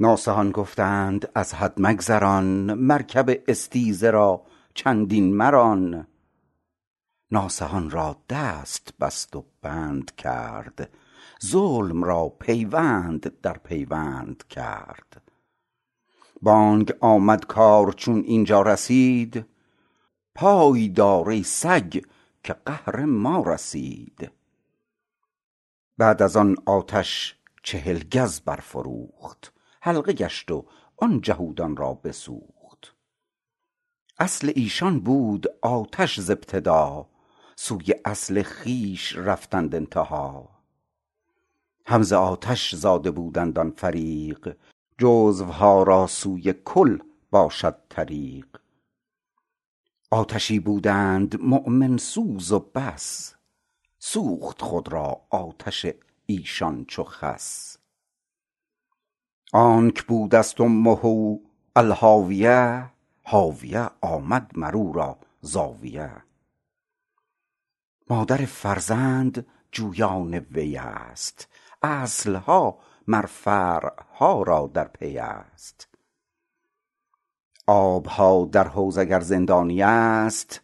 ناصحان 0.00 0.50
گفتند 0.50 1.30
از 1.34 1.54
حد 1.54 1.74
مگذران 1.76 2.74
مرکب 2.74 3.42
استیزه 3.48 4.10
را 4.10 4.46
چندین 4.74 5.36
مران. 5.36 6.06
ناصحان 7.30 7.90
را 7.90 8.16
دست 8.30 8.94
بست 9.00 9.36
و 9.36 9.44
بند 9.62 10.14
کرد 10.14 10.90
ظلم 11.44 12.04
را 12.04 12.28
پیوند 12.28 13.40
در 13.40 13.58
پیوند 13.58 14.44
کرد. 14.50 15.22
بانگ 16.42 16.92
آمد 17.00 17.46
کار 17.46 17.92
چون 17.92 18.20
اینجا 18.20 18.62
رسید 18.62 19.46
پای 20.34 20.88
دار 20.88 21.42
سگ 21.42 22.00
که 22.42 22.52
قهر 22.52 23.04
ما 23.04 23.42
رسید. 23.46 24.30
بعد 25.98 26.22
از 26.22 26.36
آن 26.36 26.56
آتش 26.66 27.36
چهل 27.62 27.98
گز 27.98 28.40
برفروخت 28.40 29.57
حلقه 29.80 30.12
گشت 30.12 30.50
و 30.50 30.66
آن 30.96 31.20
جهودان 31.20 31.76
را 31.76 31.94
بسوخت. 31.94 32.94
اصل 34.18 34.52
ایشان 34.54 35.00
بود 35.00 35.46
آتش 35.62 36.20
ز 36.20 36.30
ابتدا 36.30 37.08
سوی 37.56 37.94
اصل 38.04 38.42
خویش 38.42 39.16
رفتند 39.16 39.74
انتها. 39.74 40.48
هم 41.86 42.02
آتش 42.12 42.74
زاده 42.74 43.10
بودند 43.10 43.58
آن 43.58 43.70
فریق 43.70 44.56
جزوها 44.98 45.82
را 45.82 46.06
سوی 46.06 46.54
کل 46.64 46.98
باشد 47.30 47.76
طریق. 47.88 48.46
آتشی 50.10 50.58
بودند 50.58 51.40
مؤمن 51.40 51.96
سوز 51.96 52.52
و 52.52 52.58
بس 52.58 53.34
سوخت 53.98 54.62
خود 54.62 54.92
را 54.92 55.20
آتش 55.30 55.86
ایشان 56.26 56.84
چو 56.84 57.04
خس. 57.04 57.77
آنک 59.52 60.02
بودست 60.02 60.60
امه 60.60 61.38
الهاویه 61.76 62.90
هاویه 63.24 63.90
آمد 64.00 64.50
مر 64.54 64.76
او 64.76 64.92
را 64.92 65.18
زاویه. 65.40 66.12
مادر 68.10 68.36
فرزند 68.36 69.46
جویان 69.72 70.34
ویست 70.34 71.48
اصلها 71.82 72.78
مر 73.06 73.26
فرعها 73.26 74.42
را 74.42 74.70
در 74.74 74.88
پیست 74.88 75.88
آبها 77.66 78.48
در 78.52 78.68
حوض 78.68 78.98
اگر 78.98 79.20
زندانیست 79.20 80.60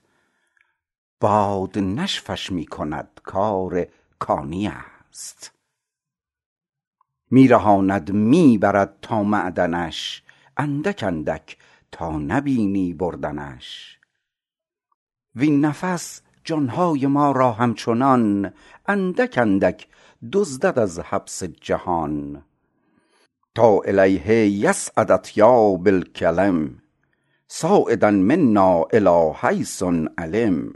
باد 1.20 1.78
نشفش 1.78 2.52
می 2.52 2.66
کند 2.66 3.20
کار 3.24 3.86
کانیست 4.18 5.50
می 5.52 5.53
رهاند 7.32 8.12
می 8.12 8.58
برد 8.58 8.94
تا 9.02 9.22
معدنش. 9.22 10.22
اندک 10.56 11.02
اندک 11.02 11.56
تا 11.92 12.18
نبینی 12.18 12.94
بردنش. 12.94 13.98
وین 15.34 15.64
نفس 15.64 16.22
جانهای 16.44 17.06
ما 17.06 17.32
را 17.32 17.52
همچنان 17.52 18.52
اندک 18.86 19.38
اندک 19.38 19.88
دزدد 20.32 20.78
از 20.78 20.98
حبس 20.98 21.44
جهان. 21.44 22.44
تا 23.54 23.80
الیه 23.84 24.48
یصعد 24.48 25.12
اطیاب 25.12 25.88
الکلم 25.88 26.78
صاعدا 27.48 28.10
منا 28.10 28.84
الی 28.92 29.32
حیث 29.40 29.82
علم. 30.18 30.72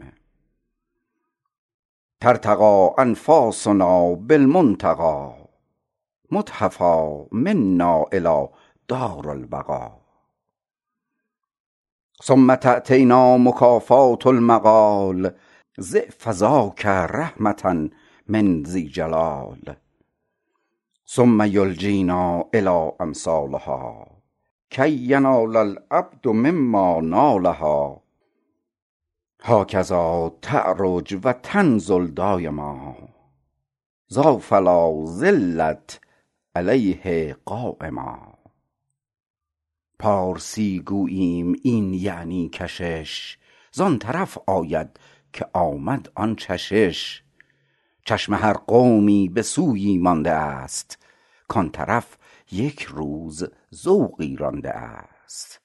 ترتقی 2.21 2.89
انفاسنا 2.99 4.15
بالمنتقی 4.15 5.38
متحفا 6.31 7.27
منا 7.33 8.05
الی 8.13 8.49
دار 8.89 9.31
البقا. 9.31 9.91
ثم 12.25 12.55
تأتینا 12.55 13.37
مکافات 13.37 14.27
المقال 14.27 15.31
ضعف 15.81 16.29
ذاک 16.29 16.87
رحمة 16.87 17.91
من 18.29 18.63
ذی 18.63 18.89
جلال. 18.89 19.77
ثم 21.07 21.43
یلجینا 21.43 22.43
الی 22.55 22.93
امثالها 23.01 24.07
کی 24.71 24.89
ینال 24.89 25.57
العبد 25.57 26.29
مما 26.29 27.01
نالها. 27.01 28.03
هکذا 29.43 30.33
تعرج 30.43 31.19
و 31.25 31.33
تنزل 31.33 32.07
دایما. 32.07 32.95
ذا 34.13 34.37
فلا 34.37 35.05
زلت 35.05 36.01
علیه 36.55 37.37
قایما 37.45 38.39
پارسی 39.99 40.81
گوییم 40.81 41.55
این 41.63 41.95
یعنی 41.95 42.49
کشش 42.49 43.39
زان 43.73 43.99
طرف 43.99 44.39
آید 44.47 45.01
که 45.33 45.47
آمد 45.53 46.13
آن 46.15 46.37
چشش. 46.37 47.23
چشم 48.05 48.35
هر 48.35 48.53
قومی 48.53 49.29
به 49.29 49.43
سویی 49.43 49.99
مانده 49.99 50.31
است 50.31 50.99
کان 51.49 51.71
طرف 51.71 52.19
یک 52.53 52.83
روز 52.83 53.45
ذوقی 53.75 54.37
رانده 54.37 54.71
است. 54.71 55.61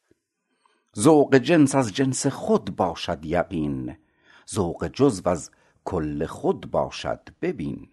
ذوق 1.00 1.35
جنس 1.35 1.75
از 1.75 1.94
جنس 1.94 2.27
خود 2.27 2.75
باشد 2.75 3.25
یقین 3.25 3.97
ذوق 4.53 4.88
جزو 4.88 5.29
از 5.29 5.51
کل 5.83 6.25
خود 6.25 6.71
باشد 6.71 7.29
ببین. 7.41 7.89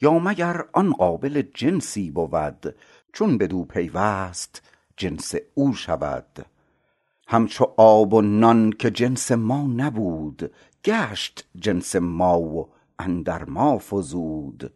یا 0.00 0.18
مگر 0.18 0.64
آن 0.72 0.92
قابل 0.92 1.42
جنسی 1.54 2.10
بود 2.10 2.74
چون 3.12 3.38
بدو 3.38 3.64
پیوست 3.64 4.62
جنس 4.96 5.34
او 5.54 5.74
شود؟ 5.74 6.46
همچو 7.26 7.74
آب 7.76 8.14
و 8.14 8.20
نان 8.20 8.70
که 8.70 8.90
جنس 8.90 9.32
ما 9.32 9.62
نبود 9.62 10.52
گشت 10.84 11.48
جنس 11.56 11.96
ما 11.96 12.40
و 12.40 12.68
اندر 12.98 13.44
ما 13.44 13.78
فزود. 13.78 14.72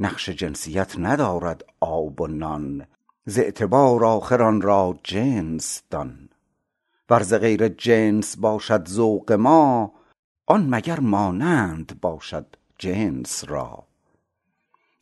نقش 0.00 0.28
جنسیت 0.28 0.98
ندارد 0.98 1.64
آب 1.80 2.20
و 2.20 2.26
نان 2.26 2.86
ز 3.26 3.38
اعتبار 3.38 4.04
آخر 4.04 4.42
آن 4.42 4.60
را 4.60 4.98
جنس 5.04 5.82
دان. 5.90 6.28
ور 7.10 7.22
ز 7.22 7.34
غیر 7.34 7.68
جنس 7.68 8.36
باشد 8.36 8.88
ذوق 8.88 9.32
ما 9.32 9.92
آن 10.46 10.66
مگر 10.74 11.00
مانند 11.00 11.98
باشد 12.00 12.46
جنس 12.78 13.44
را؟ 13.48 13.84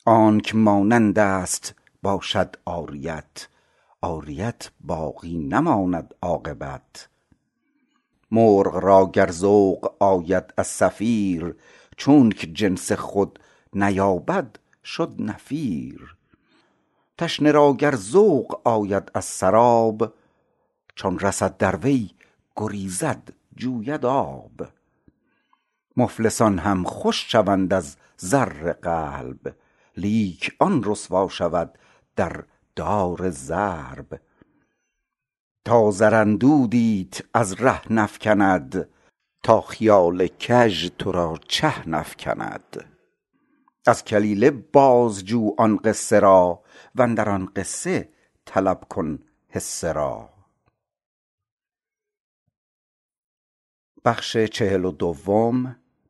آنک 0.05 0.55
مانندست 0.55 1.75
باشد 2.03 2.57
عاریت 2.67 3.49
عاریت 4.03 4.71
باقی 4.81 5.39
نماند 5.39 6.15
عاقبت. 6.23 7.09
مرغ 8.31 8.77
را 8.77 9.11
گر 9.13 9.31
ذوق 9.31 10.03
آید 10.03 10.55
از 10.57 10.67
صفیر 10.67 11.55
چونک 11.97 12.51
جنس 12.55 12.93
خود 12.93 13.39
نیابد 13.73 14.57
شد 14.85 15.15
نفیر. 15.19 16.17
تشنه 17.19 17.53
را 17.53 17.73
گر 17.73 17.95
ذوق 17.97 18.61
آید 18.65 19.11
از 19.15 19.25
سراب 19.25 20.15
چون 20.95 21.19
رسد 21.19 21.57
در 21.57 21.77
وی 21.77 22.11
گریزد 22.57 23.29
جوید 23.57 24.07
آب. 24.07 24.69
مفلسان 25.97 26.59
هم 26.59 26.85
خوش 26.85 27.33
شوند 27.33 27.75
از 27.75 27.97
زر 28.17 28.73
قلب 28.73 29.55
لیک 29.97 30.57
آن 30.59 30.85
رسوا 30.85 31.29
شود 31.29 31.79
در 32.17 32.45
دار 32.77 33.31
ضرب. 33.31 34.21
تا 35.65 35.91
زر 35.91 36.15
اندودیت 36.15 37.21
از 37.35 37.53
ره 37.53 37.93
نفکند 37.93 38.89
تا 39.43 39.61
خیال 39.61 40.27
کژ 40.27 40.91
تو 40.99 41.13
را 41.13 41.39
چه 41.49 41.89
نفکند. 41.89 42.85
از 43.87 44.05
کلیله 44.05 44.51
باز 44.51 45.25
جو 45.25 45.55
آن 45.59 45.77
قصه 45.77 46.21
را 46.21 46.63
واندر 46.95 47.29
آن 47.29 47.47
قصه 47.57 48.09
طلب 48.45 48.85
کن 48.89 49.19
حصه 49.49 49.93
را. 49.93 50.29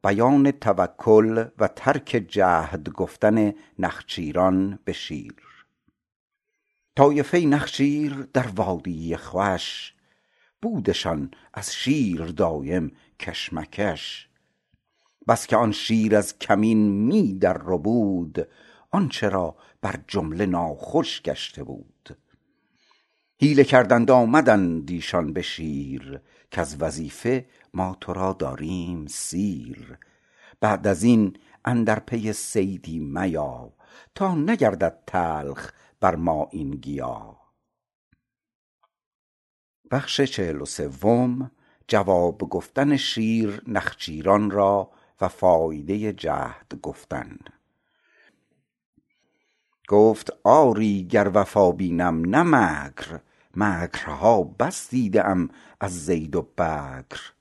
بیان 0.03 0.51
توکل 0.51 1.45
و 1.59 1.69
ترک 1.69 2.25
جهد 2.29 2.89
گفتن 2.89 3.53
نخچیران 3.79 4.79
به 4.85 4.93
شیر. 4.93 5.35
طایفه 6.97 7.39
نخچیر 7.39 8.29
در 8.33 8.47
وادی 8.47 9.17
خوش 9.17 9.95
بودشان 10.63 11.31
از 11.55 11.75
شیر 11.75 12.25
دایم 12.25 12.93
کشمکش. 13.21 14.29
بس 15.29 15.47
که 15.47 15.57
آن 15.57 15.73
شیر 15.73 16.17
از 16.17 16.39
کمین 16.39 16.79
می 16.89 17.35
در 17.35 17.61
ربود 17.65 18.49
آنچه 18.91 19.29
را 19.29 19.57
بر 19.83 19.95
جمله 20.09 20.47
ناخوش 20.47 21.23
گشته 21.23 21.65
بود. 21.65 22.19
حیله 23.41 23.65
کردند 23.65 24.11
آمدند 24.11 24.91
ایشان 24.91 25.33
به 25.33 25.43
شیر 25.43 26.21
کز 26.51 26.77
وظیفه 26.81 27.47
ما 27.75 27.97
تو 28.01 28.13
را 28.13 28.33
داریم 28.33 29.07
سیر. 29.07 29.99
بعد 30.61 30.87
ازین 30.87 31.37
اندر 31.65 31.99
پی 31.99 32.33
صیدی 32.33 32.99
میا 32.99 33.73
تا 34.15 34.35
نگردد 34.35 34.99
تلخ 35.07 35.71
بر 36.01 36.17
ما 36.17 36.49
این 36.51 36.71
گیا. 36.71 37.37
جواب 41.89 42.39
گفتن 42.39 42.97
شیر 42.97 43.63
نخچیران 43.67 44.51
را 44.51 44.91
و 45.21 45.29
فایده 45.29 46.13
جهد 46.13 46.81
گفتن. 46.83 47.39
گفت 49.89 50.31
آری 50.45 51.07
گر 51.07 51.31
وفا 51.35 51.73
بینم 51.73 52.35
نه 52.35 52.43
مکر 52.43 53.21
مکرها 53.57 54.43
بس 54.43 54.91
دیده 54.91 55.27
ام 55.27 55.49
از 55.81 56.05
زید 56.05 56.37
و 56.37 56.43
بکر. 56.43 57.33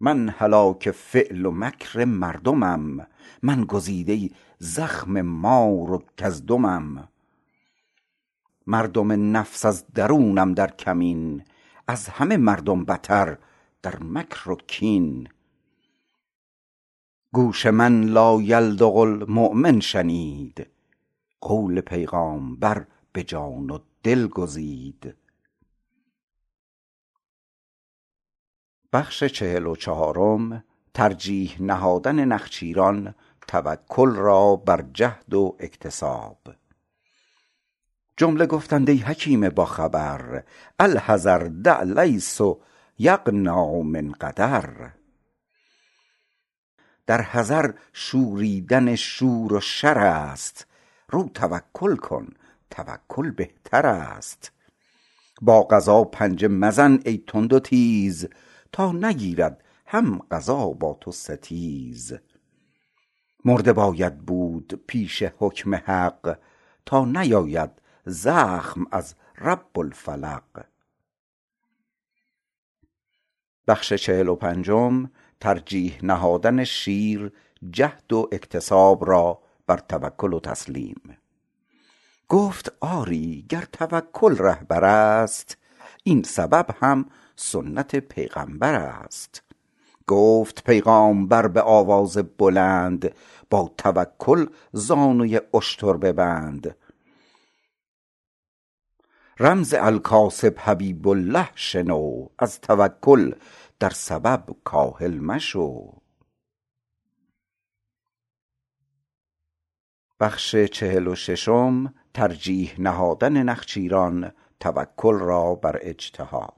من 0.00 0.28
هلاک 0.28 0.90
فعل 0.90 1.46
و 1.46 1.50
مکر 1.50 2.04
مردمم. 2.04 3.06
من 3.42 3.64
گزیده 3.64 4.30
زخم 4.58 5.20
مار 5.20 5.92
و 5.92 6.02
کزدمم. 6.16 7.08
مردم 8.66 9.36
نفس 9.36 9.64
از 9.64 9.86
درونم 9.94 10.54
در 10.54 10.70
کمین 10.70 11.44
از 11.86 12.08
همه 12.08 12.36
مردم 12.36 12.84
بتر 12.84 13.38
در 13.82 13.98
مکر 14.02 14.50
و 14.50 14.56
کین. 14.66 15.28
گوش 17.32 17.66
من 17.66 18.04
لایلدغ 18.04 18.96
المؤمن 18.96 19.80
شنید 19.80 20.66
قول 21.40 21.80
پیغامبر 21.80 22.86
به 23.12 23.22
جان 23.22 23.70
و 23.70 23.78
دل 24.02 24.26
گزید. 24.26 25.14
ترجیح 30.94 31.62
نهادن 31.62 32.24
نخچیران 32.24 33.14
توکل 33.48 34.14
را 34.14 34.56
بر 34.56 34.84
جهد 34.94 35.34
و 35.34 35.56
اکتساب. 35.60 36.38
جمله 38.16 38.46
گفتند 38.46 38.90
ای 38.90 38.96
حکیم 38.96 39.48
با 39.48 39.64
خبر 39.64 40.44
الحذر 40.78 41.38
دع 41.38 41.84
لیس 41.84 42.40
یغنی 42.98 43.82
من 43.82 44.12
قدر. 44.12 44.90
در 47.06 47.22
حذر 47.22 47.70
شوریدن 47.92 48.94
شور 48.94 49.52
و 49.52 49.60
شر 49.60 49.98
است 49.98 50.66
رو 51.08 51.30
توکل 51.34 51.96
کن 51.96 52.28
توکل 52.70 53.30
بهتر 53.30 53.86
است. 53.86 54.52
با 55.42 55.62
قضا 55.62 56.04
پنجه 56.04 56.48
مزن 56.48 56.98
ای 57.04 57.24
تند 57.26 57.52
و 57.52 57.60
تیز 57.60 58.28
تا 58.72 58.92
نگیرد 58.92 59.64
هم 59.86 60.18
قضا 60.30 60.68
با 60.68 60.98
تو 61.00 61.12
ستیز. 61.12 62.12
مرده 63.44 63.72
باید 63.72 64.18
بود 64.18 64.84
پیش 64.86 65.22
حکم 65.22 65.74
حق 65.74 66.38
تا 66.86 67.04
نیاید 67.04 67.70
زخم 68.06 68.84
از 68.92 69.14
رب 69.38 69.78
الفلق. 69.78 70.64
ترجیح 75.40 75.98
نهادن 76.02 76.64
شیر 76.64 77.32
جهد 77.70 78.12
و 78.12 78.28
اکتساب 78.32 79.08
را 79.08 79.42
بر 79.66 79.78
توکل 79.78 80.32
و 80.32 80.40
تسلیم. 80.40 81.18
گفت 82.28 82.72
آری 82.80 83.46
گر 83.48 83.64
توکل 83.72 84.36
رهبر 84.38 84.84
است 84.84 85.56
این 86.04 86.22
سبب 86.22 86.66
هم 86.80 87.06
سنت 87.40 87.96
پیغامبر 87.96 88.74
است. 88.74 89.42
گفت 90.06 90.64
پیغامبر 90.64 91.48
به 91.48 91.62
آواز 91.62 92.18
بلند 92.18 93.14
با 93.50 93.74
توکل 93.78 94.46
زانوی 94.72 95.40
اشتر 95.54 95.92
ببند. 95.92 96.76
رمز 99.40 99.74
الکاسب 99.74 100.54
حبیب 100.58 101.08
الله 101.08 101.48
شنو 101.54 102.26
از 102.38 102.60
توکل 102.60 103.34
در 103.78 103.90
سبب 103.90 104.56
کاهل 104.64 105.18
مشو. 105.18 105.92
ترجیح 112.14 112.80
نهادن 112.80 113.42
نخچیران 113.42 114.32
توکل 114.60 115.18
را 115.18 115.54
بر 115.54 115.78
اجتهاد. 115.82 116.57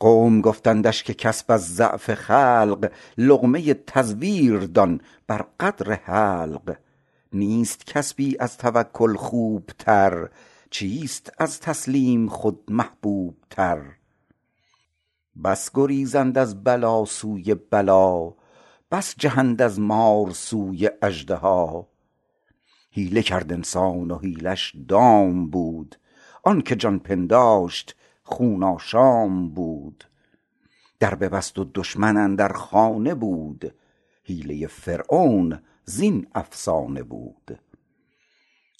قوم 0.00 0.40
گفتندش 0.40 1.02
که 1.02 1.14
کسپ 1.14 1.50
از 1.50 1.74
ضعف 1.74 2.14
خلق 2.14 2.92
لقمه 3.18 3.74
تزویر 3.74 4.58
دان 4.58 5.00
بر 5.26 5.44
قدر 5.60 5.92
حلق. 5.92 6.76
نیست 7.32 7.86
کسبی 7.86 8.36
از 8.38 8.58
توکل 8.58 9.16
خوب 9.16 9.70
تر 9.78 10.28
چیست 10.70 11.32
از 11.38 11.60
تسلیم 11.60 12.28
خود 12.28 12.60
محبوب 12.68 13.36
تر 13.50 13.82
بس 15.44 15.70
گریزند 15.74 16.38
از 16.38 16.64
بلا 16.64 17.04
سوی 17.04 17.54
بلا 17.54 18.32
بس 18.90 19.14
جهند 19.18 19.62
از 19.62 19.80
مار 19.80 20.30
سوی 20.30 20.90
اژدها. 21.02 21.88
حیله 22.90 23.22
کرد 23.22 23.52
انسان 23.52 24.10
و 24.10 24.18
حیله 24.18 24.54
ش 24.54 24.76
دام 24.88 25.50
بود 25.50 25.96
آنکه 26.42 26.76
جان 26.76 26.98
پنداشت 26.98 27.96
خون 28.24 28.62
آشام 28.62 29.48
بود. 29.48 30.04
در 31.00 31.14
ببست 31.14 31.58
و 31.58 31.70
دشمن 31.74 32.16
اندر 32.16 32.52
خانه 32.52 33.14
بود. 33.14 33.74
حیله 34.24 34.66
فرعون 34.66 35.62
زین 35.84 36.26
افسانه 36.34 37.02
بود. 37.02 37.60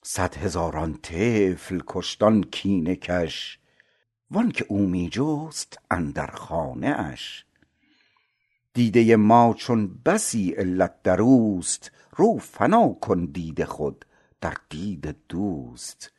صد 0.03 0.35
هزاران 0.37 0.95
طفل 0.95 1.81
کشت 1.87 2.23
آن 2.23 2.43
کینه 2.43 2.97
کش. 2.97 3.59
وانکه 4.31 4.67
او 4.69 4.79
می 4.79 5.09
جست 5.13 5.79
اندر 5.91 6.27
خانه 6.27 6.87
اش. 6.89 7.45
دیده 8.75 9.17
ما 9.17 9.55
چون 9.59 10.01
بسی 10.05 10.51
علت 10.51 11.03
دروست 11.03 11.91
رو 12.17 12.39
فنا 12.39 12.89
کن 12.89 13.25
دید 13.25 13.65
خود 13.65 14.05
در 14.41 14.55
دید 14.69 15.17
دوست. 15.29 16.14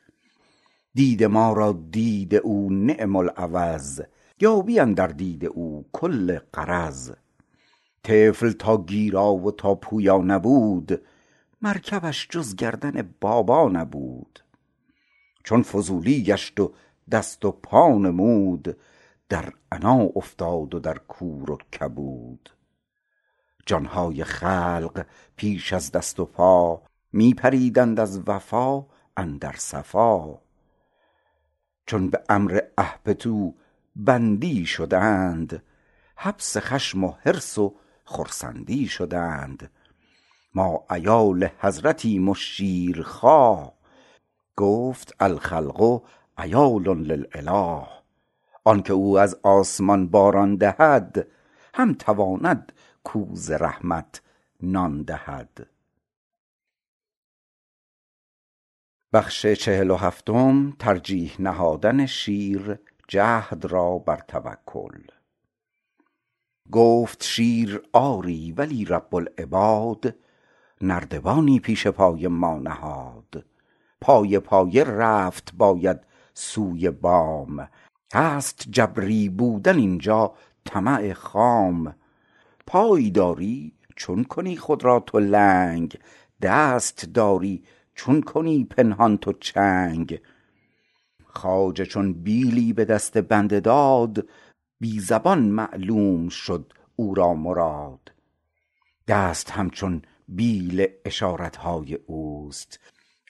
دید 0.95 1.23
ما 1.23 1.53
را 1.53 1.71
دید 1.91 2.35
او 2.35 2.69
نعم 2.71 3.15
العوض 3.15 4.01
یابی 4.39 4.79
اندر 4.79 5.07
دید 5.07 5.45
او 5.45 5.85
کل 5.93 6.39
غرض. 6.53 7.11
طفل 8.03 8.51
تا 8.51 8.77
گیرا 8.77 9.33
و 9.33 9.51
تا 9.51 9.75
پویا 9.75 10.17
نبود 10.17 11.01
مرکبش 11.61 12.27
جز 12.29 12.55
گردن 12.55 13.13
بابا 13.21 13.69
نبود. 13.69 14.39
چون 15.43 15.63
فضولی 15.63 16.23
گشت 16.23 16.59
و 16.59 16.73
دست 17.11 17.45
و 17.45 17.51
پا 17.51 17.89
نمود 17.89 18.77
در 19.29 19.53
عنا 19.71 20.09
افتاد 20.15 20.75
و 20.75 20.79
در 20.79 20.97
کور 20.97 21.51
و 21.51 21.57
کبود. 21.79 22.49
جانهای 23.65 24.23
خلق 24.23 25.05
پیش 25.35 25.73
از 25.73 25.91
دست 25.91 26.19
و 26.19 26.25
پا 26.25 26.81
می 27.13 27.33
پریدند 27.33 27.99
از 27.99 28.21
وفا 28.27 28.85
اندر 29.17 29.55
صفا. 29.57 30.44
چون 31.85 32.09
به 32.09 32.23
امر 32.29 32.59
اهبطوا 32.77 33.51
بندی 33.95 34.65
شدند. 34.65 35.63
حبس 36.15 36.57
خشم 36.57 37.03
و 37.03 37.13
حرص 37.19 37.57
و 37.57 37.75
خرسندی 38.05 38.87
شدند. 38.87 39.71
ما 40.55 40.85
عیال 40.89 41.49
حضرتیم 41.59 42.29
و 42.29 42.35
شیرخواه 42.35 43.73
گفت 44.55 45.15
الخلق 45.19 46.01
عیال 46.37 46.83
للاله 46.83 47.87
آنکه 48.63 48.93
او 48.93 49.19
از 49.19 49.39
آسمان 49.43 50.07
باران 50.07 50.55
دهد 50.55 51.27
هم 51.73 51.93
تواند 51.93 52.71
کاو 53.03 53.29
ز 53.33 53.51
رحمت 53.51 54.21
نان 54.61 55.03
دهد. 55.03 55.67
ترجیح 60.79 61.41
نهادن 61.41 62.05
شیر 62.05 62.79
جهد 63.07 63.65
را 63.65 63.97
بر 63.97 64.21
توکل. 64.27 65.01
گفت 66.71 67.23
شیر 67.23 67.81
آری 67.93 68.51
ولی 68.51 68.85
رب 68.85 69.15
العباد 69.15 70.15
نردبانی 70.81 71.59
پیش 71.59 71.87
پای 71.87 72.27
ما 72.27 72.57
نهاد. 72.57 73.45
پایه 74.01 74.39
پایه 74.39 74.83
رفت 74.83 75.53
باید 75.57 75.99
سوی 76.33 76.89
بام. 76.89 77.69
هست 78.13 78.65
جبری 78.69 79.29
بودن 79.29 79.77
اینجا 79.77 80.33
طمع 80.65 81.13
خام. 81.13 81.95
پای 82.67 83.09
داری 83.09 83.73
چون 83.95 84.23
کنی 84.23 84.57
خود 84.57 84.83
را 84.83 84.99
تو 84.99 85.19
لنگ. 85.19 85.99
دست 86.41 87.05
داری 87.05 87.63
چون 87.95 88.21
کنی 88.21 88.63
پنهان 88.63 89.17
تو 89.17 89.33
چنگ؟ 89.33 90.21
خواجه 91.25 91.85
چون 91.85 92.13
بیلی 92.13 92.73
به 92.73 92.85
دست 92.85 93.17
بنده 93.17 93.59
داد 93.59 94.29
بی 94.79 94.99
زبان 94.99 95.39
معلوم 95.39 96.29
شد 96.29 96.73
او 96.95 97.15
را 97.15 97.33
مراد. 97.33 98.11
دست 99.07 99.51
همچون 99.51 100.01
بیل 100.27 100.87
اشارت 101.05 101.55
های 101.55 101.93
اوست 101.93 102.79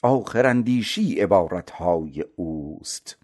آخر 0.03 0.45
اندیشی 0.45 1.19
عبارت 1.19 1.71
های 1.71 2.25
اوست. 2.35 3.17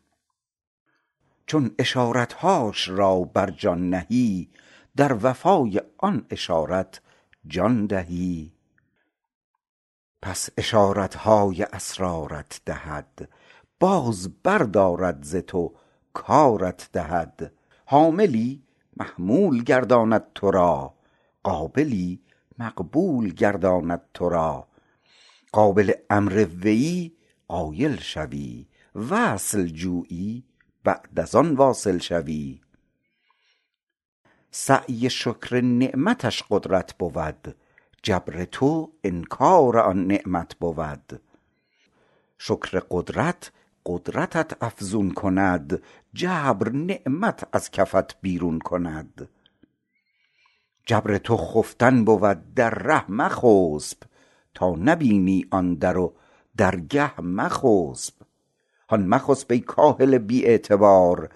چون 1.45 1.71
اشارت 1.79 2.33
هاش 2.33 2.89
را 2.89 3.19
بر 3.19 3.49
جان 3.49 3.89
نهی 3.89 4.49
در 4.95 5.17
وفای 5.21 5.81
آن 5.97 6.25
اشارت 6.29 7.01
جان 7.47 7.85
دهی. 7.85 8.53
پس 10.21 10.49
اشارت 10.57 11.15
های 11.15 11.63
اسرارت 11.63 12.61
دهد. 12.65 13.29
باز 13.79 14.29
بردارد 14.43 15.23
ز 15.23 15.35
تو 15.35 15.73
کارت 16.13 16.89
دهد. 16.93 17.53
حاملی 17.85 18.63
محمول 18.97 19.63
گرداند 19.63 20.23
تو 20.35 20.51
را 20.51 20.93
قابلی 21.43 22.21
مقبول 22.57 23.33
گرداند 23.33 24.01
تو 24.13 24.29
را. 24.29 24.67
قابل 25.51 25.91
امر 26.09 26.47
ویی 26.61 27.17
قایل 27.47 27.99
شوی 27.99 28.67
وصل 28.95 29.67
جویی 29.67 30.43
بعد 30.83 31.19
از 31.19 31.35
آن 31.35 31.55
واصل 31.55 31.97
شوی. 31.97 32.61
سعی 34.51 35.09
شکر 35.09 35.61
نعمتش 35.61 36.43
قدرت 36.49 36.97
بود. 36.97 37.55
جبر 38.03 38.45
تو 38.45 38.91
انکار 39.03 39.77
آن 39.77 40.07
نعمت 40.07 40.55
بود. 40.55 41.21
شکر 42.37 42.81
قدرت 42.91 43.51
قدرتت 43.85 44.63
افزون 44.63 45.11
کند 45.11 45.83
جبر 46.13 46.69
نعمت 46.69 47.47
از 47.53 47.71
کفت 47.71 48.21
بیرون 48.21 48.59
کند. 48.59 49.29
جبر 50.85 51.17
تو 51.17 51.37
خفتن 51.37 52.05
بود 52.05 52.53
در 52.53 52.69
ره 52.69 53.11
مخسب 53.11 53.97
تا 54.53 54.75
نبینی 54.75 55.45
آن 55.51 55.73
در 55.75 55.97
و 55.97 56.13
درگه 56.57 57.21
مخسب. 57.21 58.13
هان 58.89 59.07
مخسب 59.07 59.51
ای 59.51 59.59
کاهل 59.59 60.17
بی 60.17 60.45
اعتبار 60.45 61.29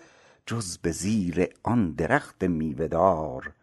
جز 0.46 0.78
به 0.78 0.92
زیر 0.92 1.50
آن 1.64 1.92
درخت 1.92 2.44
میوه 2.44 2.88
دار 2.88 3.54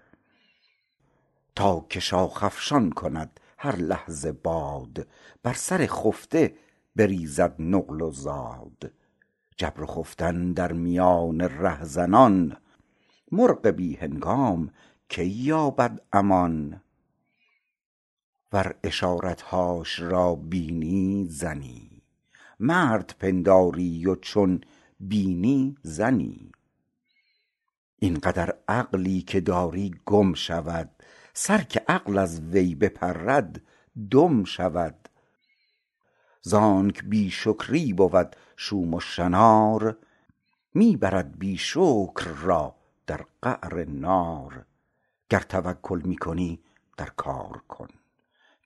تا 1.54 1.86
که 1.88 2.00
شاخ 2.00 2.72
کند 2.90 3.40
هر 3.58 3.76
لحظه 3.76 4.32
باد 4.32 5.06
بر 5.42 5.52
سر 5.52 5.86
خفته 5.86 6.54
بریزد 6.96 7.54
نقل 7.58 8.00
و 8.00 8.10
زاد. 8.10 8.92
جبر 9.56 9.86
خفتن 9.86 10.52
در 10.52 10.72
میان 10.72 11.40
رهزنان 11.40 12.56
مرغ 13.32 13.66
بی 13.68 13.94
هنگام 13.94 14.70
کی 15.08 15.26
یابد 15.26 16.00
امان؟ 16.12 16.82
ور 18.52 18.74
اشارت 18.84 19.42
هاش 19.42 20.00
را 20.00 20.34
بینی 20.34 21.26
زنی 21.28 22.02
مرد 22.60 23.14
پنداری 23.18 24.06
و 24.06 24.14
چون 24.14 24.60
بینی 25.00 25.76
زنی. 25.82 26.52
این 27.98 28.14
قدر 28.14 28.54
عقلی 28.68 29.22
که 29.22 29.40
داری 29.40 29.94
گم 30.06 30.34
شود 30.34 30.90
سر 31.34 31.62
که 31.62 31.84
عقل 31.88 32.18
از 32.18 32.40
وی 32.40 32.74
بپرد 32.74 33.62
دم 34.10 34.44
شود. 34.44 35.08
زانک 36.42 37.04
بی 37.04 37.30
شکری 37.30 37.92
بود 37.92 38.36
شوم 38.56 38.94
و 38.94 39.00
شنار 39.00 39.96
می 40.74 40.96
برد 40.96 41.38
بی 41.38 41.56
شکر 41.56 42.30
را 42.42 42.74
در 43.06 43.26
قعر 43.42 43.84
نار. 43.84 44.66
گر 45.30 45.40
توکل 45.40 46.00
می 46.04 46.16
کنی 46.16 46.62
در 46.96 47.10
کار 47.16 47.62
کن. 47.68 47.88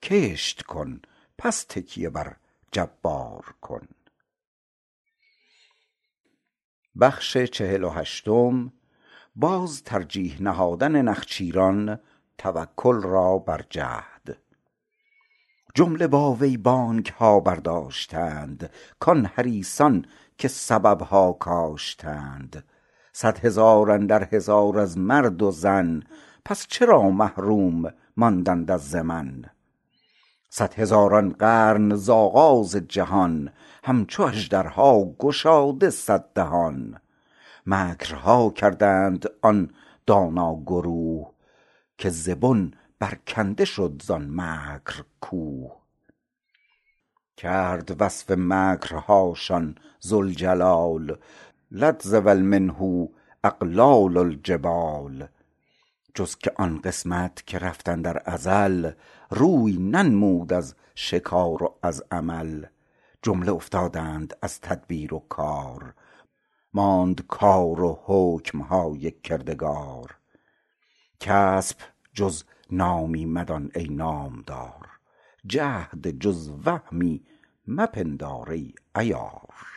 کشت 0.02 0.62
کن 0.62 1.00
پس 1.38 1.64
تکیه 1.64 2.11
بر 2.11 2.37
جبار 2.73 3.54
کن. 3.61 3.88
چهل 7.52 7.85
و 7.85 7.90
هشتم 7.90 8.73
باز 9.37 9.82
ترجیح 9.82 10.42
نهادن 10.42 11.02
نخچیران 11.02 12.00
توکل 12.38 13.02
را 13.02 13.38
بر 13.38 13.64
جهد. 13.71 14.37
جمله 15.75 16.07
با 16.07 16.35
وی 16.35 16.57
بانگ 16.57 17.07
ها 17.19 17.40
برداشتند 17.40 18.71
کان 19.00 19.26
حریصان 19.26 20.07
که 20.38 20.49
سبب 20.49 21.02
ها 21.02 21.33
کاشتند. 21.33 22.64
صد 23.12 23.38
هزار 23.38 23.90
اندر 23.90 24.28
هزار 24.35 24.78
از 24.78 24.99
مرد 24.99 25.43
و 25.43 25.50
زن 25.50 26.02
پس 26.45 26.66
چرا 26.66 27.11
محروم 27.11 27.93
ماندند 28.16 28.71
از 28.71 28.90
زمن؟ 28.90 29.45
صد 30.50 30.75
هزاران 30.75 31.31
قرن 31.31 31.95
ز 31.95 32.11
آغاز 32.11 32.76
جهان 32.76 33.52
همچو 33.85 34.23
اژدرها 34.23 35.05
گشاده 35.19 35.90
صد 35.90 36.25
دهان. 36.35 37.00
مکرها 37.66 38.50
کردند 38.50 39.26
آن 39.43 39.71
دانا 40.07 40.62
گروه 40.66 41.36
که 41.99 42.11
ز 42.11 42.29
بن 42.29 42.71
برکنده 42.99 43.65
شد 43.65 44.03
زان 44.05 44.29
مکر 44.31 45.05
کوه. 45.21 45.76
کرد 47.37 47.97
وصف 48.03 48.31
مکرهاشان 48.31 49.75
ذوالجلال 50.07 51.19
لتزول 51.71 52.43
منه 52.43 53.09
اقلال 53.45 54.17
الجبال. 54.17 55.29
جز 56.15 56.37
که 56.37 56.53
آن 56.57 56.81
قسمت 56.81 57.47
که 57.47 57.59
رفت 57.59 57.88
اندر 57.88 58.23
ازل 58.25 58.91
روی 59.31 59.76
ننمود 59.76 60.53
از 60.53 60.75
شکار 60.95 61.62
و 61.62 61.75
از 61.83 62.03
عمل. 62.11 62.67
جمله 63.23 63.53
افتادند 63.53 64.37
از 64.43 64.61
تدبیر 64.61 65.15
و 65.15 65.19
کار 65.29 65.95
ماند 66.75 67.26
کار 67.26 67.83
و 67.83 67.99
حکم 68.05 68.59
های 68.59 69.11
کردگار. 69.11 70.17
کسپ 71.20 71.80
جز 72.14 72.44
نامی 72.70 73.26
مدان 73.26 73.70
ای 73.75 73.88
نامدار 73.88 74.88
جهد 75.46 76.08
جز 76.08 76.50
وهمی 76.64 77.23
مپندار 77.66 78.50
ای 78.50 78.75
عیار. 78.94 79.75